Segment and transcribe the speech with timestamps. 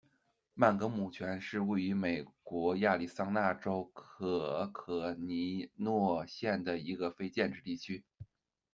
[0.55, 8.03] 曼格姆泉是位于美国亚利桑那州可可尼诺县的一个非建制地区。